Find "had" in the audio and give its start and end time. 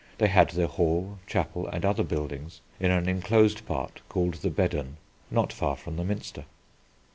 0.29-0.49